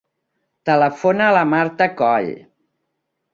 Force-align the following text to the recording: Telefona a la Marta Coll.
Telefona 0.69 1.27
a 1.27 1.35
la 1.39 1.43
Marta 1.51 1.89
Coll. 2.01 2.33